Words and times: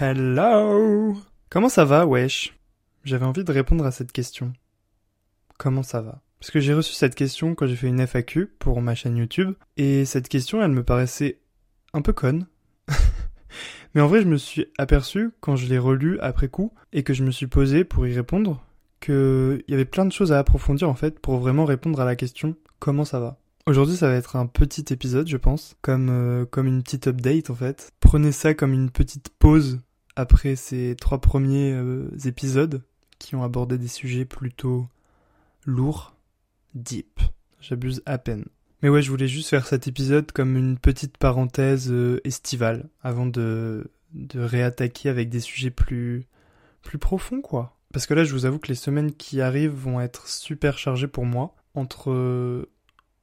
Hello 0.00 1.16
Comment 1.50 1.68
ça 1.68 1.84
va, 1.84 2.06
wesh? 2.06 2.56
J'avais 3.02 3.24
envie 3.24 3.42
de 3.42 3.50
répondre 3.50 3.84
à 3.84 3.90
cette 3.90 4.12
question. 4.12 4.52
Comment 5.58 5.82
ça 5.82 6.00
va? 6.00 6.20
Parce 6.38 6.52
que 6.52 6.60
j'ai 6.60 6.72
reçu 6.72 6.92
cette 6.92 7.16
question 7.16 7.56
quand 7.56 7.66
j'ai 7.66 7.74
fait 7.74 7.88
une 7.88 8.06
FAQ 8.06 8.46
pour 8.60 8.80
ma 8.80 8.94
chaîne 8.94 9.16
YouTube, 9.16 9.54
et 9.76 10.04
cette 10.04 10.28
question, 10.28 10.62
elle 10.62 10.70
me 10.70 10.84
paraissait 10.84 11.40
un 11.94 12.00
peu 12.00 12.12
conne. 12.12 12.46
Mais 13.94 14.00
en 14.00 14.06
vrai, 14.06 14.22
je 14.22 14.28
me 14.28 14.36
suis 14.36 14.66
aperçu, 14.78 15.32
quand 15.40 15.56
je 15.56 15.66
l'ai 15.66 15.78
relu 15.78 16.20
après 16.20 16.46
coup, 16.46 16.72
et 16.92 17.02
que 17.02 17.12
je 17.12 17.24
me 17.24 17.32
suis 17.32 17.48
posé 17.48 17.82
pour 17.82 18.06
y 18.06 18.14
répondre, 18.14 18.64
qu'il 19.00 19.64
y 19.66 19.74
avait 19.74 19.84
plein 19.84 20.04
de 20.04 20.12
choses 20.12 20.30
à 20.30 20.38
approfondir 20.38 20.88
en 20.88 20.94
fait 20.94 21.18
pour 21.18 21.38
vraiment 21.38 21.64
répondre 21.64 22.00
à 22.00 22.04
la 22.04 22.14
question 22.14 22.54
comment 22.78 23.04
ça 23.04 23.18
va? 23.18 23.40
Aujourd'hui, 23.66 23.96
ça 23.96 24.06
va 24.06 24.14
être 24.14 24.36
un 24.36 24.46
petit 24.46 24.92
épisode, 24.92 25.26
je 25.26 25.36
pense, 25.36 25.74
comme, 25.82 26.08
euh, 26.08 26.46
comme 26.46 26.68
une 26.68 26.84
petite 26.84 27.08
update 27.08 27.50
en 27.50 27.56
fait. 27.56 27.90
Prenez 27.98 28.30
ça 28.30 28.54
comme 28.54 28.72
une 28.72 28.90
petite 28.90 29.30
pause 29.40 29.80
après 30.18 30.56
ces 30.56 30.96
trois 30.98 31.20
premiers 31.20 31.72
euh, 31.72 32.10
épisodes 32.24 32.82
qui 33.20 33.36
ont 33.36 33.44
abordé 33.44 33.78
des 33.78 33.86
sujets 33.86 34.24
plutôt 34.24 34.88
lourds, 35.64 36.16
deep. 36.74 37.20
J'abuse 37.60 38.02
à 38.04 38.18
peine. 38.18 38.44
Mais 38.82 38.88
ouais, 38.88 39.00
je 39.00 39.10
voulais 39.10 39.28
juste 39.28 39.48
faire 39.48 39.66
cet 39.66 39.86
épisode 39.86 40.32
comme 40.32 40.56
une 40.56 40.76
petite 40.76 41.18
parenthèse 41.18 41.92
euh, 41.92 42.20
estivale 42.24 42.88
avant 43.00 43.26
de, 43.26 43.92
de 44.12 44.40
réattaquer 44.40 45.08
avec 45.08 45.28
des 45.28 45.38
sujets 45.38 45.70
plus, 45.70 46.26
plus 46.82 46.98
profonds, 46.98 47.40
quoi. 47.40 47.78
Parce 47.92 48.06
que 48.06 48.14
là, 48.14 48.24
je 48.24 48.32
vous 48.32 48.44
avoue 48.44 48.58
que 48.58 48.68
les 48.68 48.74
semaines 48.74 49.12
qui 49.12 49.40
arrivent 49.40 49.70
vont 49.70 50.00
être 50.00 50.26
super 50.26 50.78
chargées 50.78 51.06
pour 51.06 51.26
moi. 51.26 51.54
Entre 51.74 52.66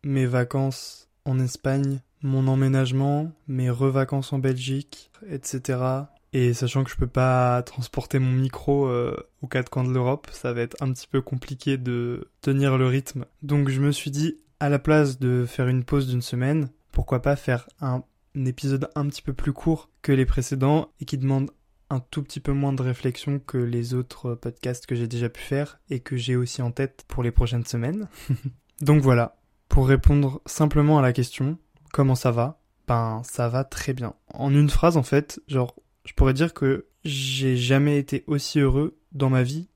mes 0.03 0.25
vacances 0.25 1.09
en 1.25 1.39
Espagne, 1.39 1.99
mon 2.21 2.47
emménagement, 2.47 3.33
mes 3.49 3.69
revacances 3.69 4.31
en 4.31 4.39
Belgique, 4.39 5.11
etc. 5.29 6.05
Et 6.37 6.53
sachant 6.53 6.83
que 6.83 6.89
je 6.89 6.97
peux 6.97 7.07
pas 7.07 7.63
transporter 7.63 8.19
mon 8.19 8.33
micro 8.33 8.87
euh, 8.87 9.15
aux 9.41 9.47
quatre 9.47 9.69
coins 9.69 9.85
de 9.85 9.93
l'Europe, 9.93 10.27
ça 10.33 10.51
va 10.51 10.59
être 10.59 10.75
un 10.81 10.91
petit 10.91 11.07
peu 11.07 11.21
compliqué 11.21 11.77
de 11.77 12.29
tenir 12.41 12.77
le 12.77 12.87
rythme. 12.87 13.23
Donc 13.41 13.69
je 13.69 13.79
me 13.79 13.93
suis 13.93 14.11
dit, 14.11 14.35
à 14.59 14.67
la 14.67 14.77
place 14.77 15.17
de 15.17 15.45
faire 15.45 15.69
une 15.69 15.85
pause 15.85 16.09
d'une 16.09 16.21
semaine, 16.21 16.67
pourquoi 16.91 17.21
pas 17.21 17.37
faire 17.37 17.69
un, 17.79 18.03
un 18.35 18.45
épisode 18.45 18.89
un 18.95 19.07
petit 19.07 19.21
peu 19.21 19.31
plus 19.31 19.53
court 19.53 19.89
que 20.01 20.11
les 20.11 20.25
précédents 20.25 20.89
et 20.99 21.05
qui 21.05 21.17
demande 21.17 21.51
un 21.89 22.01
tout 22.01 22.21
petit 22.21 22.41
peu 22.41 22.51
moins 22.51 22.73
de 22.73 22.81
réflexion 22.81 23.39
que 23.39 23.57
les 23.57 23.93
autres 23.93 24.35
podcasts 24.35 24.87
que 24.87 24.95
j'ai 24.95 25.07
déjà 25.07 25.29
pu 25.29 25.41
faire 25.41 25.79
et 25.89 26.01
que 26.01 26.17
j'ai 26.17 26.35
aussi 26.35 26.61
en 26.61 26.71
tête 26.71 27.05
pour 27.07 27.23
les 27.23 27.31
prochaines 27.31 27.65
semaines. 27.65 28.09
Donc 28.81 29.01
voilà, 29.01 29.37
pour 29.69 29.87
répondre 29.87 30.41
simplement 30.45 30.99
à 30.99 31.01
la 31.01 31.13
question, 31.13 31.57
comment 31.93 32.15
ça 32.15 32.31
va? 32.31 32.59
Ben, 32.89 33.21
ça 33.23 33.47
va 33.47 33.63
très 33.63 33.93
bien. 33.93 34.15
En 34.33 34.53
une 34.53 34.69
phrase, 34.69 34.97
en 34.97 35.03
fait, 35.03 35.39
genre, 35.47 35.75
je 36.05 36.13
pourrais 36.13 36.33
dire 36.33 36.53
que 36.53 36.87
j'ai 37.03 37.57
jamais 37.57 37.97
été 37.97 38.23
aussi 38.27 38.59
heureux 38.59 38.97
dans 39.11 39.29
ma 39.29 39.43
vie 39.43 39.67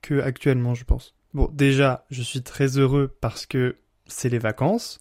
que 0.00 0.20
actuellement, 0.20 0.74
je 0.74 0.84
pense. 0.84 1.14
Bon, 1.34 1.48
déjà, 1.52 2.04
je 2.10 2.22
suis 2.22 2.42
très 2.42 2.78
heureux 2.78 3.16
parce 3.20 3.46
que 3.46 3.76
c'est 4.06 4.28
les 4.28 4.38
vacances, 4.38 5.00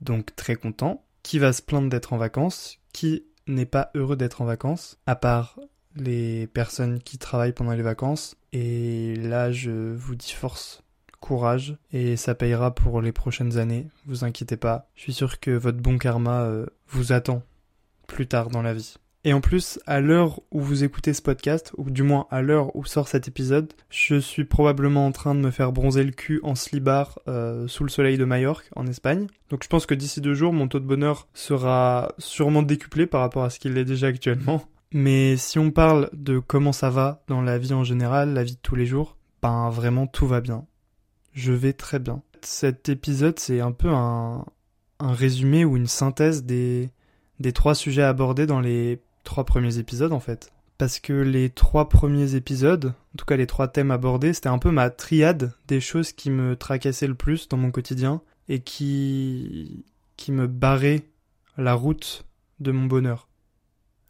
donc 0.00 0.34
très 0.36 0.56
content. 0.56 1.04
Qui 1.22 1.38
va 1.38 1.52
se 1.52 1.62
plaindre 1.62 1.88
d'être 1.88 2.12
en 2.12 2.18
vacances? 2.18 2.78
Qui 2.92 3.24
n'est 3.46 3.66
pas 3.66 3.90
heureux 3.94 4.16
d'être 4.16 4.42
en 4.42 4.44
vacances 4.44 4.98
À 5.06 5.16
part 5.16 5.58
les 5.96 6.46
personnes 6.48 7.00
qui 7.00 7.18
travaillent 7.18 7.52
pendant 7.52 7.72
les 7.72 7.82
vacances? 7.82 8.36
Et 8.52 9.16
là, 9.16 9.50
je 9.50 9.94
vous 9.94 10.14
dis 10.14 10.32
force 10.32 10.82
courage 11.20 11.78
et 11.90 12.16
ça 12.16 12.34
payera 12.34 12.74
pour 12.74 13.00
les 13.00 13.12
prochaines 13.12 13.56
années. 13.56 13.88
Vous 14.06 14.24
inquiétez 14.24 14.58
pas. 14.58 14.90
Je 14.94 15.02
suis 15.02 15.14
sûr 15.14 15.40
que 15.40 15.50
votre 15.50 15.78
bon 15.78 15.96
karma 15.96 16.42
euh, 16.42 16.66
vous 16.88 17.12
attend 17.12 17.42
plus 18.06 18.26
tard 18.26 18.50
dans 18.50 18.60
la 18.60 18.74
vie. 18.74 18.96
Et 19.24 19.32
en 19.32 19.40
plus, 19.40 19.78
à 19.86 20.00
l'heure 20.00 20.40
où 20.50 20.60
vous 20.60 20.84
écoutez 20.84 21.14
ce 21.14 21.22
podcast, 21.22 21.72
ou 21.78 21.90
du 21.90 22.02
moins 22.02 22.26
à 22.30 22.42
l'heure 22.42 22.76
où 22.76 22.84
sort 22.84 23.08
cet 23.08 23.26
épisode, 23.26 23.72
je 23.88 24.16
suis 24.16 24.44
probablement 24.44 25.06
en 25.06 25.12
train 25.12 25.34
de 25.34 25.40
me 25.40 25.50
faire 25.50 25.72
bronzer 25.72 26.04
le 26.04 26.10
cul 26.10 26.40
en 26.42 26.54
slibard 26.54 27.18
euh, 27.26 27.66
sous 27.66 27.84
le 27.84 27.90
soleil 27.90 28.18
de 28.18 28.24
Majorque, 28.24 28.68
en 28.76 28.86
Espagne. 28.86 29.26
Donc 29.48 29.64
je 29.64 29.68
pense 29.68 29.86
que 29.86 29.94
d'ici 29.94 30.20
deux 30.20 30.34
jours, 30.34 30.52
mon 30.52 30.68
taux 30.68 30.80
de 30.80 30.84
bonheur 30.84 31.28
sera 31.32 32.14
sûrement 32.18 32.62
décuplé 32.62 33.06
par 33.06 33.22
rapport 33.22 33.44
à 33.44 33.50
ce 33.50 33.58
qu'il 33.58 33.78
est 33.78 33.86
déjà 33.86 34.08
actuellement. 34.08 34.62
Mais 34.92 35.36
si 35.38 35.58
on 35.58 35.70
parle 35.70 36.10
de 36.12 36.38
comment 36.38 36.72
ça 36.72 36.90
va 36.90 37.24
dans 37.26 37.40
la 37.40 37.58
vie 37.58 37.72
en 37.72 37.82
général, 37.82 38.34
la 38.34 38.44
vie 38.44 38.54
de 38.54 38.60
tous 38.62 38.76
les 38.76 38.86
jours, 38.86 39.16
ben 39.42 39.70
vraiment 39.70 40.06
tout 40.06 40.26
va 40.26 40.40
bien 40.40 40.66
je 41.34 41.52
vais 41.52 41.72
très 41.72 41.98
bien. 41.98 42.22
Cet 42.42 42.88
épisode, 42.88 43.38
c'est 43.38 43.60
un 43.60 43.72
peu 43.72 43.88
un, 43.88 44.44
un, 45.00 45.12
résumé 45.12 45.64
ou 45.64 45.76
une 45.76 45.86
synthèse 45.86 46.44
des, 46.44 46.90
des 47.40 47.52
trois 47.52 47.74
sujets 47.74 48.02
abordés 48.02 48.46
dans 48.46 48.60
les 48.60 49.00
trois 49.24 49.44
premiers 49.44 49.78
épisodes, 49.78 50.12
en 50.12 50.20
fait. 50.20 50.52
Parce 50.78 50.98
que 50.98 51.12
les 51.12 51.50
trois 51.50 51.88
premiers 51.88 52.34
épisodes, 52.34 52.86
en 52.86 53.16
tout 53.16 53.24
cas 53.24 53.36
les 53.36 53.46
trois 53.46 53.68
thèmes 53.68 53.90
abordés, 53.90 54.32
c'était 54.32 54.48
un 54.48 54.58
peu 54.58 54.70
ma 54.70 54.90
triade 54.90 55.52
des 55.68 55.80
choses 55.80 56.12
qui 56.12 56.30
me 56.30 56.56
tracassaient 56.56 57.06
le 57.06 57.14
plus 57.14 57.48
dans 57.48 57.56
mon 57.56 57.70
quotidien 57.70 58.22
et 58.48 58.60
qui, 58.60 59.84
qui 60.16 60.32
me 60.32 60.48
barraient 60.48 61.04
la 61.56 61.74
route 61.74 62.24
de 62.58 62.72
mon 62.72 62.86
bonheur. 62.86 63.28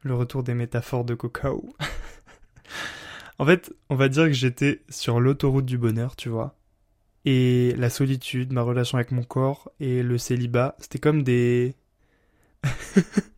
Le 0.03 0.15
retour 0.15 0.43
des 0.43 0.55
métaphores 0.55 1.05
de 1.05 1.15
cacao. 1.15 1.75
en 3.39 3.45
fait, 3.45 3.75
on 3.91 3.97
va 3.97 4.09
dire 4.09 4.25
que 4.25 4.33
j'étais 4.33 4.83
sur 4.89 5.21
l'autoroute 5.21 5.67
du 5.67 5.77
bonheur, 5.77 6.17
tu 6.17 6.31
vois 6.31 6.57
et 7.25 7.75
la 7.79 7.91
solitude, 7.91 8.53
ma 8.53 8.63
relation 8.63 8.99
avec 8.99 9.11
mon 9.11 9.23
corps 9.23 9.71
et 9.81 10.03
le 10.03 10.19
célibat, 10.19 10.77
c'était 10.79 10.99
comme 10.99 11.23
des 11.23 11.75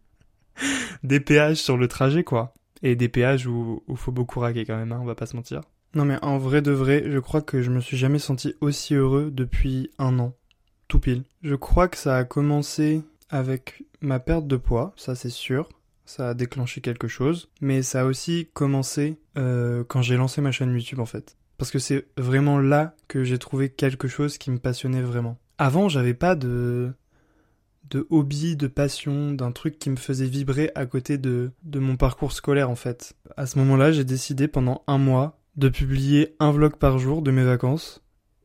des 1.02 1.20
péages 1.20 1.58
sur 1.58 1.76
le 1.76 1.88
trajet 1.88 2.24
quoi. 2.24 2.54
Et 2.82 2.94
des 2.94 3.08
péages 3.08 3.46
où 3.46 3.82
il 3.88 3.96
faut 3.96 4.12
beaucoup 4.12 4.40
raquer 4.40 4.64
quand 4.64 4.76
même, 4.76 4.92
hein, 4.92 4.98
on 5.00 5.06
va 5.06 5.14
pas 5.14 5.26
se 5.26 5.36
mentir. 5.36 5.62
Non 5.94 6.04
mais 6.04 6.18
en 6.22 6.38
vrai 6.38 6.62
de 6.62 6.72
vrai, 6.72 7.04
je 7.06 7.18
crois 7.18 7.40
que 7.40 7.62
je 7.62 7.70
me 7.70 7.80
suis 7.80 7.96
jamais 7.96 8.18
senti 8.18 8.54
aussi 8.60 8.94
heureux 8.94 9.30
depuis 9.32 9.90
un 9.98 10.18
an. 10.18 10.34
Tout 10.88 11.00
pile. 11.00 11.24
Je 11.42 11.54
crois 11.54 11.88
que 11.88 11.96
ça 11.96 12.16
a 12.16 12.24
commencé 12.24 13.02
avec 13.28 13.84
ma 14.00 14.20
perte 14.20 14.46
de 14.46 14.56
poids, 14.56 14.92
ça 14.96 15.14
c'est 15.14 15.30
sûr. 15.30 15.68
Ça 16.04 16.28
a 16.28 16.34
déclenché 16.34 16.80
quelque 16.80 17.08
chose. 17.08 17.48
Mais 17.60 17.82
ça 17.82 18.02
a 18.02 18.04
aussi 18.04 18.48
commencé 18.54 19.18
euh, 19.36 19.82
quand 19.88 20.02
j'ai 20.02 20.16
lancé 20.16 20.40
ma 20.40 20.52
chaîne 20.52 20.72
YouTube 20.72 21.00
en 21.00 21.06
fait 21.06 21.36
parce 21.58 21.70
que 21.70 21.78
c'est 21.78 22.06
vraiment 22.16 22.58
là 22.58 22.94
que 23.08 23.24
j'ai 23.24 23.38
trouvé 23.38 23.68
quelque 23.68 24.08
chose 24.08 24.38
qui 24.38 24.50
me 24.50 24.58
passionnait 24.58 25.02
vraiment. 25.02 25.38
Avant, 25.58 25.88
j'avais 25.88 26.14
pas 26.14 26.34
de 26.34 26.92
de 27.90 28.06
hobby, 28.10 28.56
de 28.56 28.66
passion, 28.66 29.32
d'un 29.32 29.52
truc 29.52 29.78
qui 29.78 29.90
me 29.90 29.96
faisait 29.96 30.26
vibrer 30.26 30.70
à 30.74 30.86
côté 30.86 31.18
de, 31.18 31.52
de 31.62 31.78
mon 31.78 31.96
parcours 31.96 32.32
scolaire 32.32 32.70
en 32.70 32.76
fait. 32.76 33.14
À 33.36 33.46
ce 33.46 33.58
moment-là, 33.58 33.92
j'ai 33.92 34.04
décidé 34.04 34.48
pendant 34.48 34.82
un 34.86 34.98
mois 34.98 35.38
de 35.56 35.68
publier 35.68 36.36
un 36.38 36.50
vlog 36.50 36.76
par 36.76 36.98
jour 36.98 37.22
de 37.22 37.30
mes 37.30 37.44
vacances. 37.44 38.02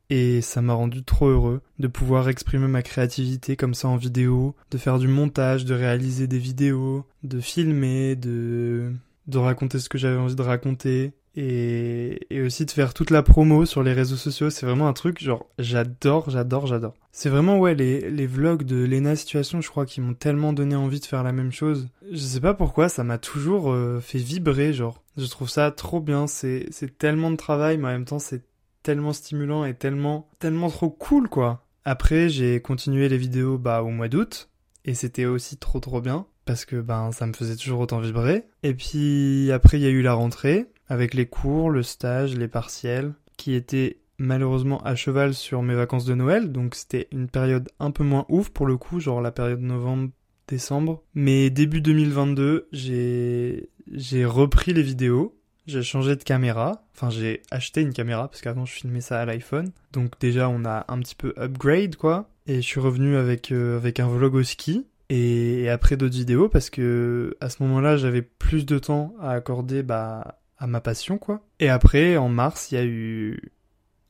Et 0.10 0.42
ça 0.42 0.62
m'a 0.62 0.74
rendu 0.74 1.06
trop 1.06 1.28
heureux 1.28 1.62
de 1.80 1.88
pouvoir 1.88 2.28
exprimer 2.28 2.68
ma 2.68 2.82
créativité 2.82 3.56
comme 3.56 3.74
ça 3.74 3.88
en 3.88 3.96
vidéo, 3.96 4.56
de 4.70 4.78
faire 4.78 5.00
du 5.00 5.08
montage, 5.08 5.64
de 5.64 5.74
réaliser 5.74 6.28
des 6.28 6.38
vidéos, 6.38 7.06
de 7.24 7.40
filmer, 7.40 8.18
de, 8.18 8.92
de 9.28 9.38
raconter 9.38 9.80
ce 9.80 9.88
que 9.88 9.98
j'avais 9.98 10.18
envie 10.18 10.36
de 10.36 10.42
raconter 10.42 11.14
et, 11.36 12.28
et 12.30 12.42
aussi 12.42 12.66
de 12.66 12.72
faire 12.72 12.94
toute 12.94 13.10
la 13.10 13.24
promo 13.24 13.66
sur 13.66 13.84
les 13.84 13.94
réseaux 13.94 14.16
sociaux. 14.16 14.50
C'est 14.50 14.66
vraiment 14.66 14.88
un 14.88 14.94
truc, 14.94 15.22
genre, 15.24 15.48
j'adore, 15.60 16.30
j'adore, 16.30 16.68
j'adore. 16.68 16.94
C'est 17.12 17.30
vraiment, 17.30 17.60
ouais, 17.60 17.76
les, 17.76 18.10
les 18.10 18.28
vlogs 18.28 18.64
de 18.64 18.84
Lena 18.84 19.16
Situation, 19.16 19.62
je 19.62 19.70
crois, 19.70 19.86
qui 19.86 20.02
m'ont 20.02 20.14
tellement 20.14 20.54
donné 20.54 20.76
envie 20.76 21.00
de 21.00 21.06
faire 21.06 21.24
la 21.24 21.32
même 21.32 21.52
chose. 21.52 21.90
Je 22.12 22.18
sais 22.18 22.42
pas 22.42 22.54
pourquoi, 22.54 22.90
ça 22.90 23.04
m'a 23.04 23.18
toujours 23.18 23.72
euh, 23.72 24.00
fait 24.00 24.20
vibrer, 24.20 24.74
genre. 24.74 25.04
Je 25.18 25.26
trouve 25.28 25.50
ça 25.50 25.72
trop 25.72 26.00
bien, 26.00 26.28
c'est, 26.28 26.70
tellement 26.98 27.32
de 27.32 27.38
travail, 27.38 27.78
mais 27.78 27.88
en 27.88 27.92
même 27.92 28.06
temps, 28.06 28.20
c'est 28.20 28.44
tellement 28.84 29.14
stimulant 29.14 29.66
et 29.66 29.74
tellement, 29.74 30.30
tellement 30.40 30.70
trop 30.70 30.90
cool, 30.90 31.30
quoi. 31.30 31.66
Après, 31.86 32.30
j'ai 32.30 32.62
continué 32.62 33.10
les 33.10 33.18
vidéos, 33.18 33.58
bah, 33.58 33.84
au 33.84 33.90
mois 33.90 34.08
d'août. 34.08 34.50
Et 34.86 34.94
c'était 34.96 35.26
aussi 35.26 35.58
trop 35.58 35.80
trop 35.80 36.02
bien. 36.02 36.26
parce 36.46 36.66
que 36.66 36.82
ben 36.82 37.12
ça 37.12 37.28
me 37.28 37.34
faisait 37.34 37.56
toujours 37.56 37.80
autant 37.82 38.00
vibrer. 38.00 38.46
Et 38.64 38.74
puis 38.74 39.52
après 39.52 39.78
il 39.78 39.84
y 39.84 39.86
a 39.86 39.90
eu 39.90 40.02
la 40.02 40.14
rentrée 40.14 40.68
avec 40.92 41.14
les 41.14 41.26
cours, 41.26 41.70
le 41.70 41.84
stage, 41.84 42.36
les 42.36 42.50
partiels 42.50 43.14
qui 43.38 43.54
étaient 43.54 44.02
malheureusement 44.18 44.84
à 44.84 44.94
cheval 44.94 45.34
sur 45.34 45.62
mes 45.62 45.74
vacances 45.74 46.04
de 46.04 46.14
Noël, 46.14 46.52
donc 46.52 46.76
c'était 46.76 47.08
une 47.14 47.30
période 47.30 47.70
un 47.80 47.92
peu 47.92 48.04
moins 48.04 48.26
ouf 48.28 48.50
pour 48.50 48.66
le 48.66 48.76
coup, 48.76 49.00
genre 49.00 49.22
la 49.22 49.32
période 49.32 49.62
novembre 49.62 50.10
décembre. 50.50 51.02
Mais 51.16 51.50
début 51.50 51.80
2022, 51.80 52.68
j'ai 52.74 53.70
j'ai 53.90 54.26
repris 54.26 54.74
les 54.74 54.84
vidéos, 54.84 55.40
j'ai 55.66 55.82
changé 55.82 56.18
de 56.18 56.24
caméra, 56.24 56.84
enfin 56.94 57.10
j'ai 57.10 57.42
acheté 57.52 57.80
une 57.80 57.94
caméra 57.94 58.28
parce 58.28 58.42
qu'avant 58.42 58.66
je 58.66 58.74
filmais 58.74 59.00
ça 59.00 59.22
à 59.22 59.26
l'iPhone. 59.26 59.72
Donc 59.94 60.20
déjà 60.20 60.50
on 60.50 60.66
a 60.66 60.84
un 60.90 61.00
petit 61.00 61.16
peu 61.16 61.34
upgrade 61.38 61.96
quoi. 61.96 62.30
Et 62.48 62.56
je 62.56 62.68
suis 62.68 62.82
revenu 62.82 63.16
avec 63.16 63.54
euh, 63.54 63.78
avec 63.78 64.02
un 64.02 64.10
vlog 64.10 64.36
au 64.36 64.44
ski. 64.44 64.86
Et, 65.10 65.70
après 65.70 65.96
d'autres 65.96 66.16
vidéos 66.16 66.50
parce 66.50 66.70
que 66.70 67.38
à 67.40 67.50
ce 67.50 67.64
moment-là, 67.64 67.96
j'avais 67.96 68.22
plus 68.22 68.66
de 68.66 68.78
temps 68.78 69.14
à 69.22 69.32
accorder 69.32 69.84
bah 69.84 70.41
à 70.62 70.68
ma 70.68 70.80
passion 70.80 71.18
quoi. 71.18 71.42
Et 71.60 71.68
après 71.68 72.16
en 72.16 72.30
mars, 72.30 72.72
il 72.72 72.76
y 72.76 72.78
a 72.78 72.86
eu 72.86 73.52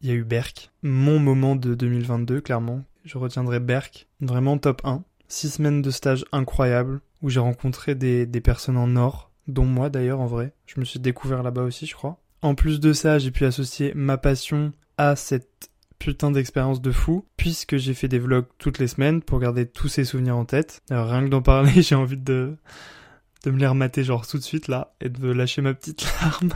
il 0.01 0.09
y 0.09 0.11
a 0.11 0.15
eu 0.15 0.23
Berk, 0.23 0.71
mon 0.83 1.17
moment 1.17 1.55
de 1.55 1.73
2022 1.73 2.41
clairement. 2.41 2.83
Je 3.05 3.17
retiendrai 3.17 3.59
Berk, 3.59 4.07
vraiment 4.19 4.57
top 4.57 4.81
1. 4.83 5.03
Six 5.27 5.49
semaines 5.55 5.81
de 5.81 5.89
stage 5.89 6.25
incroyable 6.31 6.99
où 7.21 7.29
j'ai 7.29 7.39
rencontré 7.39 7.95
des, 7.95 8.25
des 8.25 8.41
personnes 8.41 8.77
en 8.77 8.95
or, 8.95 9.31
dont 9.47 9.65
moi 9.65 9.89
d'ailleurs 9.89 10.19
en 10.19 10.27
vrai. 10.27 10.53
Je 10.65 10.79
me 10.79 10.85
suis 10.85 10.99
découvert 10.99 11.41
là-bas 11.41 11.63
aussi, 11.63 11.85
je 11.85 11.95
crois. 11.95 12.19
En 12.41 12.53
plus 12.53 12.79
de 12.79 12.91
ça, 12.91 13.17
j'ai 13.17 13.31
pu 13.31 13.45
associer 13.45 13.93
ma 13.95 14.17
passion 14.17 14.73
à 14.97 15.15
cette 15.15 15.69
putain 15.99 16.31
d'expérience 16.31 16.81
de 16.81 16.91
fou, 16.91 17.25
puisque 17.37 17.77
j'ai 17.77 17.93
fait 17.93 18.07
des 18.07 18.17
vlogs 18.17 18.47
toutes 18.57 18.79
les 18.79 18.87
semaines 18.87 19.21
pour 19.21 19.39
garder 19.39 19.67
tous 19.67 19.87
ces 19.87 20.03
souvenirs 20.03 20.35
en 20.35 20.45
tête. 20.45 20.81
Alors, 20.89 21.07
rien 21.07 21.23
que 21.23 21.29
d'en 21.29 21.43
parler, 21.43 21.71
j'ai 21.83 21.95
envie 21.95 22.17
de, 22.17 22.57
de 23.43 23.51
me 23.51 23.57
les 23.57 23.67
remater 23.67 24.03
genre 24.03 24.27
tout 24.27 24.37
de 24.37 24.43
suite 24.43 24.67
là, 24.67 24.93
et 25.01 25.09
de 25.09 25.31
lâcher 25.31 25.61
ma 25.61 25.73
petite 25.73 26.03
larme. 26.21 26.51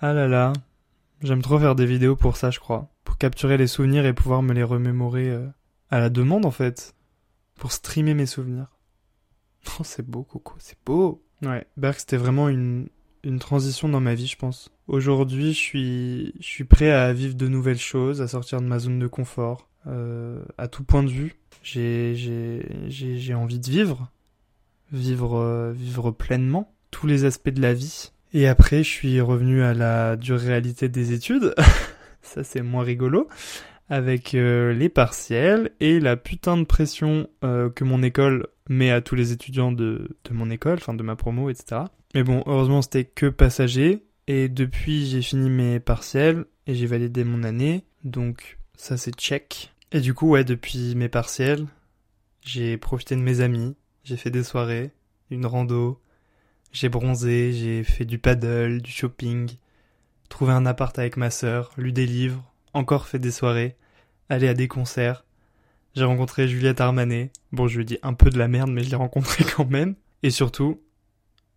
ah 0.00 0.12
là 0.12 0.28
là, 0.28 0.52
j'aime 1.22 1.42
trop 1.42 1.58
faire 1.58 1.74
des 1.74 1.86
vidéos 1.86 2.16
pour 2.16 2.36
ça, 2.36 2.50
je 2.50 2.60
crois. 2.60 2.88
Pour 3.04 3.18
capturer 3.18 3.56
les 3.56 3.66
souvenirs 3.66 4.06
et 4.06 4.12
pouvoir 4.12 4.42
me 4.42 4.52
les 4.52 4.62
remémorer 4.62 5.28
euh, 5.28 5.46
à 5.90 5.98
la 5.98 6.10
demande 6.10 6.46
en 6.46 6.50
fait. 6.50 6.94
Pour 7.56 7.72
streamer 7.72 8.14
mes 8.14 8.26
souvenirs. 8.26 8.66
Oh, 9.78 9.82
c'est 9.84 10.08
beau, 10.08 10.22
Coco, 10.22 10.54
c'est 10.58 10.78
beau. 10.86 11.22
Ouais, 11.42 11.66
Berg, 11.76 11.96
c'était 11.98 12.16
vraiment 12.16 12.48
une, 12.48 12.88
une 13.24 13.38
transition 13.38 13.88
dans 13.88 14.00
ma 14.00 14.14
vie, 14.14 14.26
je 14.26 14.36
pense. 14.36 14.70
Aujourd'hui, 14.88 15.52
je 15.52 15.58
suis, 15.58 16.34
je 16.40 16.46
suis 16.46 16.64
prêt 16.64 16.90
à 16.90 17.12
vivre 17.12 17.34
de 17.34 17.46
nouvelles 17.48 17.78
choses, 17.78 18.22
à 18.22 18.28
sortir 18.28 18.60
de 18.60 18.66
ma 18.66 18.78
zone 18.78 18.98
de 18.98 19.06
confort, 19.06 19.68
euh, 19.86 20.42
à 20.58 20.68
tout 20.68 20.84
point 20.84 21.02
de 21.02 21.10
vue. 21.10 21.36
J'ai, 21.62 22.14
j'ai, 22.14 22.62
j'ai 22.88 23.34
envie 23.34 23.58
de 23.58 23.70
vivre, 23.70 24.10
vivre, 24.92 25.38
euh, 25.38 25.72
vivre 25.72 26.10
pleinement 26.10 26.72
tous 26.90 27.06
les 27.06 27.24
aspects 27.24 27.50
de 27.50 27.62
la 27.62 27.74
vie. 27.74 28.12
Et 28.32 28.46
après, 28.46 28.82
je 28.82 28.88
suis 28.88 29.20
revenu 29.20 29.62
à 29.62 29.74
la 29.74 30.16
dure 30.16 30.38
réalité 30.38 30.88
des 30.88 31.12
études. 31.12 31.54
Ça, 32.22 32.44
c'est 32.44 32.62
moins 32.62 32.84
rigolo. 32.84 33.28
Avec 33.88 34.34
euh, 34.34 34.72
les 34.72 34.88
partiels 34.88 35.72
et 35.80 35.98
la 35.98 36.16
putain 36.16 36.56
de 36.56 36.64
pression 36.64 37.28
euh, 37.42 37.70
que 37.70 37.82
mon 37.82 38.02
école 38.02 38.46
met 38.68 38.90
à 38.90 39.00
tous 39.00 39.16
les 39.16 39.32
étudiants 39.32 39.72
de, 39.72 40.16
de 40.24 40.34
mon 40.34 40.48
école, 40.48 40.74
enfin 40.74 40.94
de 40.94 41.02
ma 41.02 41.16
promo, 41.16 41.50
etc. 41.50 41.82
Mais 42.14 42.22
bon, 42.22 42.44
heureusement, 42.46 42.82
c'était 42.82 43.04
que 43.04 43.26
passager. 43.26 44.04
Et 44.28 44.48
depuis, 44.48 45.06
j'ai 45.06 45.22
fini 45.22 45.50
mes 45.50 45.80
partiels 45.80 46.44
et 46.68 46.74
j'ai 46.76 46.86
validé 46.86 47.24
mon 47.24 47.42
année. 47.42 47.84
Donc, 48.04 48.58
ça, 48.76 48.96
c'est 48.96 49.14
check. 49.14 49.72
Et 49.90 50.00
du 50.00 50.14
coup, 50.14 50.30
ouais, 50.30 50.44
depuis 50.44 50.94
mes 50.94 51.08
partiels, 51.08 51.66
j'ai 52.42 52.76
profité 52.76 53.16
de 53.16 53.22
mes 53.22 53.40
amis. 53.40 53.74
J'ai 54.04 54.16
fait 54.16 54.30
des 54.30 54.44
soirées, 54.44 54.90
une 55.30 55.46
rando. 55.46 56.00
J'ai 56.72 56.88
bronzé, 56.88 57.52
j'ai 57.52 57.84
fait 57.84 58.04
du 58.04 58.18
paddle, 58.18 58.80
du 58.80 58.90
shopping. 58.90 59.50
Trouvé 60.28 60.52
un 60.52 60.66
appart 60.66 60.96
avec 60.98 61.16
ma 61.16 61.30
sœur, 61.30 61.72
lu 61.76 61.92
des 61.92 62.06
livres, 62.06 62.42
encore 62.72 63.08
fait 63.08 63.18
des 63.18 63.30
soirées, 63.30 63.76
allé 64.28 64.48
à 64.48 64.54
des 64.54 64.68
concerts. 64.68 65.24
J'ai 65.94 66.04
rencontré 66.04 66.46
Juliette 66.46 66.80
Armanet. 66.80 67.32
Bon, 67.52 67.66
je 67.66 67.78
lui 67.78 67.84
dis 67.84 67.98
un 68.02 68.14
peu 68.14 68.30
de 68.30 68.38
la 68.38 68.46
merde, 68.46 68.70
mais 68.70 68.84
je 68.84 68.90
l'ai 68.90 68.96
rencontré 68.96 69.44
quand 69.56 69.68
même. 69.68 69.96
Et 70.22 70.30
surtout, 70.30 70.80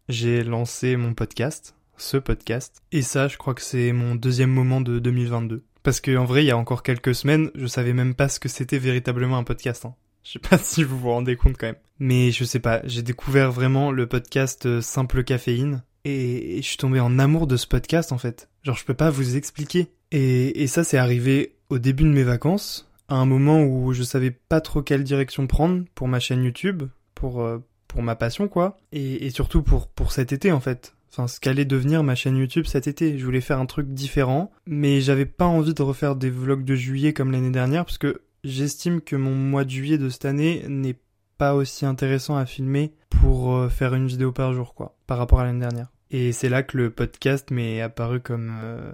j'ai 0.10 0.44
lancé 0.44 0.96
mon 0.96 1.13
podcast, 1.13 1.75
ce 1.98 2.18
podcast. 2.18 2.81
Et 2.92 3.04
ça, 3.04 3.28
je 3.28 3.38
crois 3.38 3.54
que 3.54 3.62
c'est 3.62 3.92
mon 3.92 4.16
deuxième 4.16 4.50
moment 4.50 4.81
de 4.81 5.00
2022. 5.00 5.63
Parce 5.84 6.01
qu'en 6.01 6.25
vrai, 6.25 6.44
il 6.44 6.48
y 6.48 6.51
a 6.51 6.57
encore 6.57 6.81
quelques 6.81 7.13
semaines, 7.13 7.51
je 7.56 7.68
savais 7.68 7.94
même 7.94 8.16
pas 8.16 8.30
ce 8.30 8.39
que 8.39 8.50
c'était 8.50 8.80
véritablement 8.80 9.38
un 9.38 9.44
podcast. 9.44 9.86
Hein. 9.86 9.96
Je 10.24 10.31
sais 10.31 10.40
pas 10.40 10.58
si 10.62 10.84
vous 10.84 10.98
vous 10.98 11.10
rendez 11.10 11.36
compte 11.36 11.58
quand 11.58 11.68
même. 11.68 11.75
Mais 12.00 12.31
je 12.31 12.44
sais 12.44 12.60
pas, 12.60 12.81
j'ai 12.86 13.02
découvert 13.02 13.52
vraiment 13.52 13.92
le 13.92 14.08
podcast 14.08 14.66
euh, 14.66 14.81
Simple 14.81 15.24
Caféine. 15.24 15.84
Et, 16.06 16.58
je 16.58 16.68
suis 16.68 16.78
tombé 16.78 17.00
en 17.00 17.18
amour 17.18 17.48
de 17.48 17.56
ce 17.56 17.68
podcast 17.68 18.12
en 18.12 18.18
fait. 18.18 18.50
Genre 18.64 18.75
je 18.75 18.86
peux 18.86 18.94
pas 18.94 19.10
vous 19.10 19.38
expliquer. 19.38 19.88
Et, 20.12 20.64
et 20.64 20.68
ça 20.68 20.84
c'est 20.84 20.98
arrivé 20.98 21.56
au 21.70 21.80
début 21.80 22.04
de 22.04 22.10
mes 22.10 22.24
vacances, 22.24 22.92
à 23.08 23.16
un 23.16 23.25
moment 23.25 23.64
où 23.64 23.94
je 23.94 24.04
savais 24.04 24.31
pas 24.31 24.62
trop 24.62 24.81
quelle 24.81 25.04
direction 25.04 25.48
prendre 25.48 25.86
pour 25.96 26.08
ma 26.08 26.20
chaîne 26.20 26.44
YouTube, 26.44 26.84
pour, 27.16 27.42
euh, 27.42 27.60
pour 27.88 28.04
ma 28.04 28.16
passion 28.16 28.48
quoi, 28.48 28.80
et, 28.92 29.25
et 29.25 29.30
surtout 29.30 29.64
pour, 29.64 29.88
pour 29.88 30.12
cet 30.12 30.34
été 30.34 30.52
en 30.52 30.60
fait. 30.60 30.94
Enfin, 31.12 31.28
ce 31.28 31.40
qu'allait 31.40 31.66
devenir 31.66 32.04
ma 32.04 32.16
chaîne 32.16 32.38
YouTube 32.38 32.66
cet 32.66 32.88
été. 32.88 33.20
Je 33.20 33.24
voulais 33.24 33.40
faire 33.40 33.60
un 33.60 33.68
truc 33.68 33.94
différent, 33.94 34.52
mais 34.66 35.00
j'avais 35.00 35.28
pas 35.28 35.46
envie 35.46 35.75
de 35.75 35.81
refaire 35.84 36.16
des 36.16 36.31
vlogs 36.31 36.66
de 36.66 36.74
juillet 36.74 37.14
comme 37.14 37.31
l'année 37.31 37.52
dernière, 37.52 37.86
parce 37.86 38.00
que 38.00 38.22
j'estime 38.44 39.01
que 39.01 39.16
mon 39.16 39.36
mois 39.36 39.66
de 39.66 39.69
juillet 39.69 39.98
de 39.98 40.10
cette 40.10 40.25
année 40.25 40.66
n'est 40.68 40.98
pas 41.38 41.56
aussi 41.56 41.86
intéressant 41.86 42.36
à 42.38 42.45
filmer 42.45 42.94
pour 43.10 43.56
euh, 43.56 43.69
faire 43.69 43.94
une 43.94 44.07
vidéo 44.07 44.31
par 44.31 44.54
jour, 44.54 44.74
quoi, 44.74 44.98
par 45.07 45.18
rapport 45.18 45.40
à 45.40 45.45
l'année 45.45 45.60
dernière. 45.60 45.92
Et 46.12 46.31
c'est 46.31 46.50
là 46.50 46.63
que 46.63 46.78
le 46.78 46.92
podcast 46.92 47.50
m'est 47.51 47.81
apparu 47.81 48.19
comme 48.19 48.54
euh, 48.62 48.92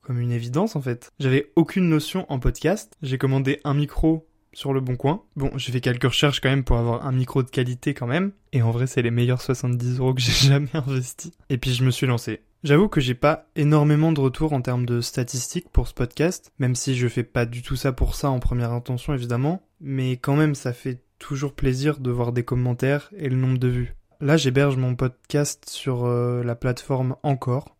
comme 0.00 0.18
une 0.18 0.32
évidence 0.32 0.74
en 0.74 0.80
fait. 0.80 1.12
J'avais 1.20 1.52
aucune 1.54 1.88
notion 1.88 2.26
en 2.30 2.38
podcast. 2.38 2.96
J'ai 3.02 3.18
commandé 3.18 3.60
un 3.64 3.74
micro 3.74 4.26
sur 4.52 4.72
le 4.72 4.80
bon 4.80 4.96
coin. 4.96 5.22
Bon, 5.36 5.50
j'ai 5.56 5.72
fait 5.72 5.80
quelques 5.80 6.04
recherches 6.04 6.40
quand 6.40 6.50
même 6.50 6.64
pour 6.64 6.78
avoir 6.78 7.06
un 7.06 7.12
micro 7.12 7.42
de 7.42 7.50
qualité 7.50 7.94
quand 7.94 8.06
même. 8.06 8.32
Et 8.52 8.62
en 8.62 8.70
vrai, 8.70 8.86
c'est 8.86 9.02
les 9.02 9.10
meilleurs 9.10 9.40
70 9.40 9.98
euros 9.98 10.14
que 10.14 10.20
j'ai 10.20 10.32
jamais 10.48 10.68
investi. 10.74 11.32
Et 11.50 11.58
puis 11.58 11.72
je 11.72 11.84
me 11.84 11.90
suis 11.90 12.06
lancé. 12.06 12.40
J'avoue 12.64 12.88
que 12.88 13.00
j'ai 13.00 13.14
pas 13.14 13.48
énormément 13.56 14.12
de 14.12 14.20
retours 14.20 14.52
en 14.52 14.62
termes 14.62 14.86
de 14.86 15.00
statistiques 15.00 15.68
pour 15.68 15.88
ce 15.88 15.94
podcast, 15.94 16.52
même 16.60 16.76
si 16.76 16.94
je 16.94 17.08
fais 17.08 17.24
pas 17.24 17.44
du 17.44 17.60
tout 17.60 17.74
ça 17.74 17.90
pour 17.90 18.14
ça 18.14 18.30
en 18.30 18.38
première 18.38 18.70
intention 18.70 19.12
évidemment, 19.14 19.66
mais 19.80 20.12
quand 20.12 20.36
même 20.36 20.54
ça 20.54 20.72
fait 20.72 21.02
toujours 21.18 21.54
plaisir 21.54 21.98
de 21.98 22.12
voir 22.12 22.30
des 22.30 22.44
commentaires 22.44 23.10
et 23.16 23.28
le 23.28 23.34
nombre 23.34 23.58
de 23.58 23.66
vues. 23.66 23.96
Là 24.20 24.36
j'héberge 24.36 24.76
mon 24.76 24.94
podcast 24.94 25.68
sur 25.68 26.04
euh, 26.04 26.44
la 26.44 26.54
plateforme 26.54 27.16
Encore. 27.24 27.76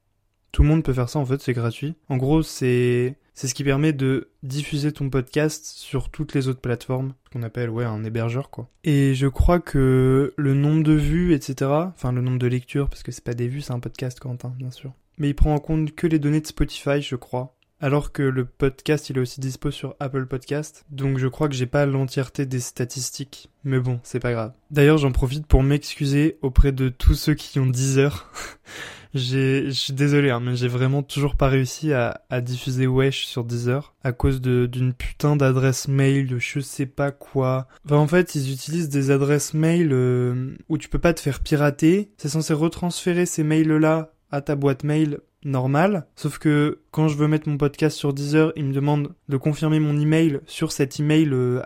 Tout 0.52 0.62
le 0.62 0.68
monde 0.68 0.84
peut 0.84 0.92
faire 0.92 1.08
ça 1.08 1.18
en 1.18 1.24
fait, 1.24 1.40
c'est 1.40 1.54
gratuit. 1.54 1.94
En 2.08 2.16
gros 2.16 2.42
c'est 2.42 3.16
c'est 3.34 3.48
ce 3.48 3.54
qui 3.54 3.64
permet 3.64 3.94
de 3.94 4.28
diffuser 4.42 4.92
ton 4.92 5.08
podcast 5.08 5.64
sur 5.64 6.10
toutes 6.10 6.34
les 6.34 6.48
autres 6.48 6.60
plateformes, 6.60 7.14
qu'on 7.32 7.42
appelle 7.42 7.70
ouais 7.70 7.84
un 7.84 8.04
hébergeur 8.04 8.50
quoi. 8.50 8.68
Et 8.84 9.14
je 9.14 9.26
crois 9.26 9.60
que 9.60 10.34
le 10.36 10.54
nombre 10.54 10.82
de 10.82 10.92
vues, 10.92 11.32
etc. 11.32 11.70
Enfin 11.94 12.12
le 12.12 12.20
nombre 12.20 12.38
de 12.38 12.46
lectures, 12.46 12.90
parce 12.90 13.02
que 13.02 13.12
c'est 13.12 13.24
pas 13.24 13.34
des 13.34 13.48
vues, 13.48 13.62
c'est 13.62 13.72
un 13.72 13.80
podcast 13.80 14.20
Quentin, 14.20 14.54
bien 14.58 14.70
sûr. 14.70 14.92
Mais 15.18 15.30
il 15.30 15.34
prend 15.34 15.54
en 15.54 15.58
compte 15.58 15.94
que 15.94 16.06
les 16.06 16.18
données 16.18 16.40
de 16.40 16.46
Spotify, 16.46 17.00
je 17.00 17.16
crois. 17.16 17.56
Alors 17.80 18.12
que 18.12 18.22
le 18.22 18.44
podcast, 18.44 19.10
il 19.10 19.16
est 19.16 19.20
aussi 19.20 19.40
dispo 19.40 19.72
sur 19.72 19.96
Apple 19.98 20.26
Podcast. 20.26 20.84
Donc 20.90 21.18
je 21.18 21.26
crois 21.26 21.48
que 21.48 21.54
j'ai 21.54 21.66
pas 21.66 21.84
l'entièreté 21.84 22.46
des 22.46 22.60
statistiques. 22.60 23.50
Mais 23.64 23.80
bon, 23.80 23.98
c'est 24.04 24.20
pas 24.20 24.32
grave. 24.32 24.52
D'ailleurs, 24.70 24.98
j'en 24.98 25.10
profite 25.10 25.48
pour 25.48 25.64
m'excuser 25.64 26.38
auprès 26.42 26.70
de 26.70 26.90
tous 26.90 27.14
ceux 27.14 27.34
qui 27.34 27.58
ont 27.58 27.66
10 27.66 27.98
heures. 27.98 28.30
J'ai, 29.14 29.66
je 29.66 29.70
suis 29.70 29.92
désolé, 29.92 30.30
hein, 30.30 30.40
mais 30.40 30.56
j'ai 30.56 30.68
vraiment 30.68 31.02
toujours 31.02 31.36
pas 31.36 31.48
réussi 31.48 31.92
à, 31.92 32.22
à 32.30 32.40
diffuser 32.40 32.86
Wesh 32.86 33.26
sur 33.26 33.44
Deezer 33.44 33.94
à 34.04 34.12
cause 34.12 34.40
d'une 34.40 34.94
putain 34.94 35.36
d'adresse 35.36 35.88
mail 35.88 36.26
de 36.26 36.38
je 36.38 36.60
sais 36.60 36.86
pas 36.86 37.10
quoi. 37.10 37.66
Enfin, 37.84 37.96
en 37.96 38.06
fait, 38.06 38.34
ils 38.34 38.52
utilisent 38.52 38.88
des 38.88 39.10
adresses 39.10 39.54
mail 39.54 39.90
euh, 39.92 40.54
où 40.68 40.78
tu 40.78 40.88
peux 40.88 40.98
pas 40.98 41.14
te 41.14 41.20
faire 41.20 41.40
pirater. 41.40 42.10
C'est 42.16 42.28
censé 42.28 42.52
retransférer 42.54 43.26
ces 43.26 43.44
mails-là 43.44 44.12
à 44.30 44.40
ta 44.40 44.56
boîte 44.56 44.84
mail 44.84 45.20
normale. 45.44 46.06
Sauf 46.16 46.38
que 46.38 46.80
quand 46.90 47.08
je 47.08 47.16
veux 47.16 47.28
mettre 47.28 47.48
mon 47.48 47.58
podcast 47.58 47.96
sur 47.96 48.12
Deezer, 48.12 48.52
il 48.56 48.64
me 48.64 48.72
demande 48.72 49.14
de 49.28 49.36
confirmer 49.36 49.80
mon 49.80 49.98
email 49.98 50.40
sur 50.46 50.72
cet 50.72 51.00
email 51.00 51.28
euh, 51.32 51.62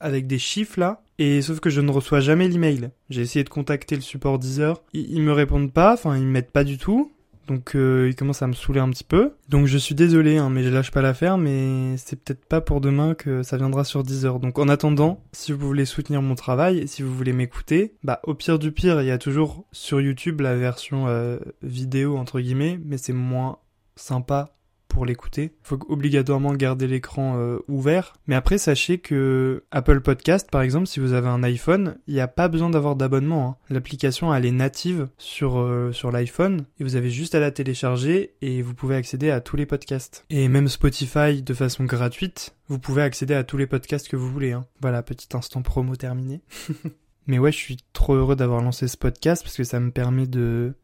avec 0.00 0.26
des 0.26 0.38
chiffres 0.38 0.80
là. 0.80 1.02
Et 1.18 1.42
sauf 1.42 1.60
que 1.60 1.70
je 1.70 1.80
ne 1.80 1.90
reçois 1.90 2.20
jamais 2.20 2.48
l'email. 2.48 2.90
J'ai 3.10 3.22
essayé 3.22 3.44
de 3.44 3.48
contacter 3.48 3.96
le 3.96 4.02
support 4.02 4.38
Deezer. 4.38 4.82
Ils, 4.92 5.10
ils 5.10 5.22
me 5.22 5.32
répondent 5.32 5.72
pas, 5.72 5.94
enfin 5.94 6.16
ils 6.16 6.26
mettent 6.26 6.52
pas 6.52 6.64
du 6.64 6.78
tout. 6.78 7.12
Donc 7.48 7.74
euh, 7.74 8.06
il 8.08 8.14
commence 8.14 8.42
à 8.42 8.46
me 8.46 8.52
saouler 8.52 8.78
un 8.78 8.90
petit 8.90 9.04
peu. 9.04 9.32
Donc 9.48 9.66
je 9.66 9.78
suis 9.78 9.94
désolé, 9.94 10.36
hein, 10.36 10.50
mais 10.50 10.62
je 10.62 10.68
lâche 10.68 10.90
pas 10.90 11.00
l'affaire, 11.00 11.38
mais 11.38 11.96
c'est 11.96 12.22
peut-être 12.22 12.44
pas 12.44 12.60
pour 12.60 12.80
demain 12.80 13.14
que 13.14 13.42
ça 13.42 13.56
viendra 13.56 13.84
sur 13.84 14.04
Deezer. 14.04 14.38
Donc 14.38 14.58
en 14.58 14.68
attendant, 14.68 15.24
si 15.32 15.52
vous 15.52 15.66
voulez 15.66 15.86
soutenir 15.86 16.20
mon 16.20 16.34
travail, 16.34 16.86
si 16.86 17.02
vous 17.02 17.12
voulez 17.12 17.32
m'écouter, 17.32 17.94
bah 18.04 18.20
au 18.24 18.34
pire 18.34 18.58
du 18.58 18.70
pire, 18.70 19.00
il 19.00 19.06
y 19.06 19.10
a 19.10 19.18
toujours 19.18 19.64
sur 19.72 20.00
YouTube 20.00 20.42
la 20.42 20.54
version 20.56 21.08
euh, 21.08 21.38
vidéo 21.62 22.18
entre 22.18 22.38
guillemets, 22.38 22.78
mais 22.84 22.98
c'est 22.98 23.14
moins 23.14 23.58
sympa 23.96 24.54
pour 24.88 25.06
l'écouter. 25.06 25.52
Faut 25.62 25.78
obligatoirement 25.88 26.54
garder 26.54 26.86
l'écran 26.86 27.34
euh, 27.36 27.58
ouvert. 27.68 28.14
Mais 28.26 28.34
après, 28.34 28.58
sachez 28.58 28.98
que 28.98 29.64
Apple 29.70 30.00
Podcast, 30.00 30.50
par 30.50 30.62
exemple, 30.62 30.86
si 30.86 30.98
vous 31.00 31.12
avez 31.12 31.28
un 31.28 31.42
iPhone, 31.42 31.98
il 32.06 32.14
n'y 32.14 32.20
a 32.20 32.28
pas 32.28 32.48
besoin 32.48 32.70
d'avoir 32.70 32.96
d'abonnement. 32.96 33.48
Hein. 33.48 33.56
L'application, 33.70 34.34
elle 34.34 34.46
est 34.46 34.52
native 34.52 35.08
sur, 35.18 35.58
euh, 35.58 35.92
sur 35.92 36.10
l'iPhone 36.10 36.64
et 36.80 36.84
vous 36.84 36.96
avez 36.96 37.10
juste 37.10 37.34
à 37.34 37.40
la 37.40 37.50
télécharger 37.50 38.34
et 38.42 38.62
vous 38.62 38.74
pouvez 38.74 38.96
accéder 38.96 39.30
à 39.30 39.40
tous 39.40 39.56
les 39.56 39.66
podcasts. 39.66 40.24
Et 40.30 40.48
même 40.48 40.68
Spotify, 40.68 41.42
de 41.42 41.54
façon 41.54 41.84
gratuite, 41.84 42.54
vous 42.68 42.78
pouvez 42.78 43.02
accéder 43.02 43.34
à 43.34 43.44
tous 43.44 43.56
les 43.56 43.66
podcasts 43.66 44.08
que 44.08 44.16
vous 44.16 44.30
voulez. 44.30 44.52
Hein. 44.52 44.66
Voilà, 44.80 45.02
petit 45.02 45.28
instant 45.34 45.62
promo 45.62 45.96
terminé. 45.96 46.40
Mais 47.28 47.38
ouais, 47.38 47.52
je 47.52 47.58
suis 47.58 47.76
trop 47.92 48.14
heureux 48.14 48.36
d'avoir 48.36 48.62
lancé 48.62 48.88
ce 48.88 48.96
podcast 48.96 49.42
parce 49.42 49.56
que 49.56 49.64
ça 49.64 49.80
me 49.80 49.90
permet 49.90 50.26
de 50.26 50.74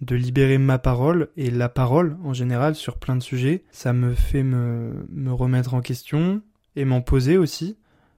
de 0.00 0.16
libérer 0.16 0.58
ma 0.58 0.78
parole 0.78 1.28
et 1.36 1.50
la 1.50 1.68
parole 1.68 2.16
en 2.24 2.32
général 2.32 2.74
sur 2.74 2.98
plein 2.98 3.16
de 3.16 3.22
sujets. 3.22 3.64
Ça 3.70 3.92
me 3.92 4.14
fait 4.14 4.42
me, 4.42 5.06
me 5.10 5.32
remettre 5.32 5.74
en 5.74 5.80
question 5.80 6.42
et 6.76 6.84
m'en 6.84 7.02
poser 7.02 7.36
aussi 7.36 7.76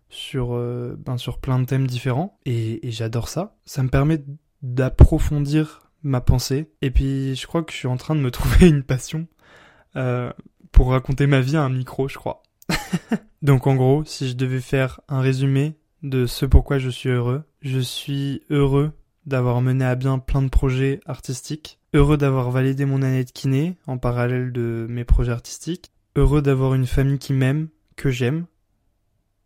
sur, 0.08 0.54
euh, 0.54 0.94
ben, 0.98 1.16
sur 1.16 1.38
plein 1.38 1.58
de 1.58 1.64
thèmes 1.64 1.86
différents. 1.86 2.38
Et, 2.44 2.80
j'adore 2.84 3.28
ça. 3.28 3.56
Ça 3.64 3.82
me 3.82 3.88
permet 3.88 4.22
d'approfondir 4.62 5.90
ma 6.02 6.20
pensée. 6.20 6.70
Et 6.82 6.90
puis 6.90 7.34
je 7.34 7.46
crois 7.46 7.62
que 7.62 7.72
je 7.72 7.78
suis 7.78 7.88
en 7.88 7.96
train 7.96 8.14
de 8.14 8.20
me 8.20 8.30
trouver 8.30 8.68
une 8.68 8.84
passion 8.84 9.26
euh, 9.96 10.32
pour 10.70 10.90
raconter 10.90 11.26
ma 11.26 11.40
vie 11.40 11.56
à 11.56 11.62
un 11.62 11.70
micro, 11.70 12.08
je 12.08 12.16
crois. 12.16 12.42
Donc 13.42 13.66
en 13.66 13.74
gros, 13.74 14.04
si 14.04 14.28
je 14.28 14.34
devais 14.34 14.60
faire 14.60 15.00
un 15.08 15.20
résumé 15.20 15.76
de 16.02 16.26
ce 16.26 16.46
pourquoi 16.46 16.78
je 16.78 16.90
suis 16.90 17.08
heureux, 17.08 17.42
je 17.60 17.80
suis 17.80 18.42
heureux 18.50 18.92
d'avoir 19.26 19.60
mené 19.60 19.84
à 19.84 19.94
bien 19.94 20.18
plein 20.18 20.42
de 20.42 20.48
projets 20.48 21.00
artistiques, 21.06 21.78
heureux 21.94 22.16
d'avoir 22.16 22.50
validé 22.50 22.84
mon 22.84 23.02
année 23.02 23.24
de 23.24 23.30
kiné 23.30 23.76
en 23.86 23.98
parallèle 23.98 24.52
de 24.52 24.86
mes 24.88 25.04
projets 25.04 25.32
artistiques, 25.32 25.92
heureux 26.16 26.42
d'avoir 26.42 26.74
une 26.74 26.86
famille 26.86 27.18
qui 27.18 27.32
m'aime, 27.32 27.68
que 27.96 28.10
j'aime, 28.10 28.46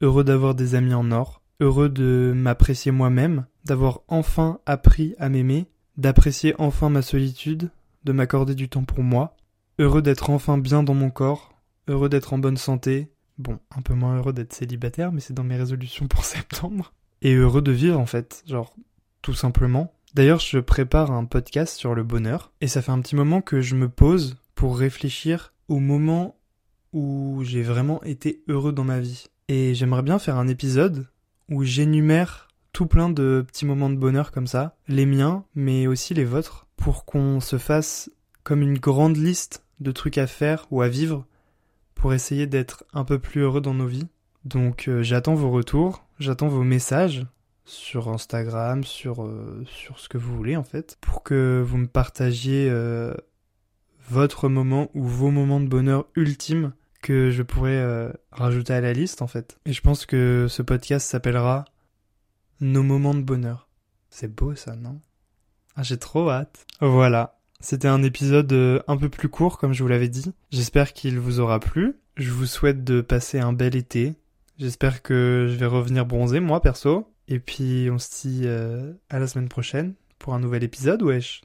heureux 0.01 0.25
d'avoir 0.25 0.55
des 0.55 0.75
amis 0.75 0.95
en 0.95 1.11
or, 1.11 1.43
heureux 1.61 1.89
de 1.89 2.33
m'apprécier 2.35 2.93
moi-même, 2.93 3.47
d'avoir 3.65 4.01
enfin 4.09 4.61
appris 4.67 5.15
à 5.19 5.29
m'aimer, 5.29 5.67
d'apprécier 5.97 6.55
enfin 6.59 6.91
ma 6.91 7.03
solitude, 7.03 7.71
de 8.05 8.13
m'accorder 8.13 8.55
du 8.55 8.69
temps 8.69 8.85
pour 8.85 9.03
moi, 9.03 9.37
heureux 9.79 10.03
d'être 10.03 10.31
enfin 10.31 10.59
bien 10.59 10.83
dans 10.83 10.95
mon 10.95 11.11
corps, 11.11 11.53
heureux 11.89 12.09
d'être 12.09 12.33
en 12.33 12.39
bonne 12.39 12.57
santé, 12.57 13.11
bon, 13.39 13.59
un 13.77 13.83
peu 13.83 13.95
moins 13.95 14.17
heureux 14.17 14.33
d'être 14.33 14.53
célibataire, 14.53 15.13
mais 15.13 15.21
c'est 15.21 15.35
dans 15.35 15.45
mes 15.45 15.57
résolutions 15.57 16.07
pour 16.07 16.25
septembre, 16.25 16.93
et 17.23 17.35
heureux 17.35 17.63
de 17.63 17.73
vivre 17.73 17.99
en 17.99 18.07
fait, 18.07 18.43
genre 18.47 18.75
tout 19.27 19.35
simplement. 19.35 19.93
D'ailleurs, 20.15 20.39
je 20.39 20.61
prépare 20.61 21.11
un 21.11 21.25
podcast 21.25 21.77
sur 21.77 21.97
le 21.97 22.05
bonheur, 22.05 22.53
et 22.61 22.69
ça 22.69 22.81
fait 22.81 22.93
un 22.93 23.01
petit 23.01 23.17
moment 23.17 23.41
que 23.41 23.61
je 23.61 23.75
me 23.75 23.89
pose 23.89 24.37
pour 24.55 24.79
réfléchir 24.79 25.53
au 25.67 25.81
moment 25.81 26.37
où 26.93 27.41
j'ai 27.43 27.65
vraiment 27.65 28.01
été 28.05 28.45
heureux 28.47 28.73
dans 28.73 28.85
ma 28.85 29.01
vie. 29.01 29.27
Et 29.49 29.75
j'aimerais 29.75 30.05
bien 30.05 30.21
faire 30.21 30.37
un 30.37 30.47
épisode 30.47 31.09
où 31.51 31.65
j'énumère 31.65 32.47
tout 32.73 32.87
plein 32.87 33.11
de 33.11 33.45
petits 33.45 33.67
moments 33.67 33.91
de 33.91 33.97
bonheur 33.97 34.31
comme 34.31 34.47
ça, 34.47 34.77
les 34.87 35.07
miens, 35.07 35.43
mais 35.57 35.89
aussi 35.89 36.15
les 36.15 36.25
vôtres, 36.25 36.69
pour 36.77 37.05
qu'on 37.05 37.41
se 37.41 37.59
fasse 37.59 38.09
comme 38.45 38.63
une 38.63 38.79
grande 38.79 39.17
liste 39.17 39.65
de 39.81 39.91
trucs 39.91 40.19
à 40.19 40.29
faire 40.29 40.69
ou 40.71 40.83
à 40.83 40.89
vivre 40.89 41.27
pour 41.97 42.15
essayer 42.15 42.47
d'être 42.47 42.85
un 42.93 43.03
peu 43.03 43.19
plus 43.19 43.41
heureux 43.41 43.61
dans 43.61 43.75
nos 43.75 43.89
vies. 43.89 44.07
Donc 44.45 44.87
euh, 44.87 45.03
j'attends 45.03 45.35
vos 45.35 45.51
retours, 45.51 46.05
j'attends 46.21 46.47
vos 46.47 46.63
messages, 46.63 47.27
sur 47.67 48.09
Instagram, 48.09 48.85
sur, 48.85 49.25
euh, 49.25 49.63
sur 49.67 49.99
ce 49.99 50.09
que 50.09 50.17
vous 50.17 50.35
voulez 50.35 50.57
en 50.57 50.63
fait, 50.63 50.97
pour 51.01 51.23
que 51.23 51.63
vous 51.67 51.77
me 51.77 51.89
partagiez 51.89 52.69
euh, 52.71 53.13
votre 54.09 54.49
moment 54.49 54.89
ou 54.95 55.05
vos 55.05 55.31
moments 55.31 55.61
de 55.61 55.67
bonheur 55.67 56.07
ultimes 56.15 56.73
que 57.03 57.31
je 57.31 57.43
pourrais 57.43 57.77
euh, 57.77 58.11
rajouter 58.31 58.73
à 58.73 58.81
la 58.81 58.93
liste 58.93 59.21
en 59.21 59.27
fait. 59.27 59.59
Et 59.67 59.73
je 59.73 59.83
pense 59.83 60.07
que 60.07 60.47
ce 60.49 60.63
podcast 60.63 61.07
s'appellera 61.07 61.65
Nos 62.61 62.85
moments 62.85 63.15
de 63.15 63.23
bonheur. 63.23 63.69
C'est 64.11 64.33
beau 64.35 64.55
ça, 64.55 64.77
non? 64.77 65.01
Ah, 65.75 65.83
j'ai 65.83 65.99
trop 65.99 66.31
hâte. 66.31 66.67
Voilà. 66.81 67.39
C'était 67.61 67.89
un 67.89 68.03
épisode 68.03 68.83
un 68.87 68.97
peu 68.97 69.09
plus 69.09 69.29
court, 69.29 69.59
comme 69.59 69.73
je 69.73 69.83
vous 69.83 69.89
l'avais 69.89 70.09
dit. 70.09 70.33
J'espère 70.51 70.93
qu'il 70.93 71.19
vous 71.19 71.41
aura 71.41 71.59
plu. 71.59 71.97
Je 72.17 72.31
vous 72.31 72.47
souhaite 72.47 72.85
de 72.85 73.01
passer 73.01 73.41
un 73.41 73.53
bel 73.53 73.77
été. 73.77 74.15
J'espère 74.59 75.03
que 75.03 75.49
je 75.51 75.57
vais 75.57 75.67
revenir 75.67 76.07
bronzer, 76.07 76.41
moi 76.41 76.61
perso. 76.61 77.13
Et 77.29 77.41
puis 77.41 77.89
on 77.91 77.99
se 77.99 78.29
dit 78.29 78.43
euh, 78.45 78.93
à 79.11 79.19
la 79.19 79.27
semaine 79.27 79.49
prochaine 79.49 79.95
pour 80.19 80.35
un 80.35 80.39
nouvel 80.39 80.63
épisode, 80.63 81.03
wesh. 81.03 81.43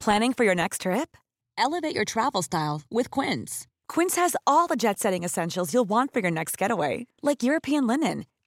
Planning 0.00 0.32
for 0.32 0.44
your 0.44 0.54
next 0.54 0.82
trip? 0.82 1.16
Elevate 1.58 1.92
your 1.92 2.04
travel 2.04 2.42
style 2.42 2.82
with 2.92 3.10
Quince. 3.10 3.66
Quince 3.88 4.14
has 4.14 4.36
all 4.46 4.68
the 4.68 4.76
jet 4.76 5.00
setting 5.00 5.24
essentials 5.24 5.74
you'll 5.74 5.88
want 5.88 6.12
for 6.12 6.20
your 6.20 6.30
next 6.30 6.56
getaway, 6.56 7.08
like 7.22 7.42
European 7.42 7.88
linen 7.88 8.24